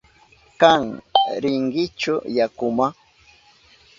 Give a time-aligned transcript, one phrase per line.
[0.61, 0.83] ¿Kan
[1.43, 2.87] rinkichu yakuma?